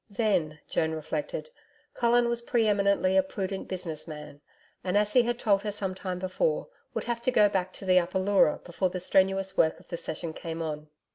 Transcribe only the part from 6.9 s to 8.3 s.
would have to go back to the Upper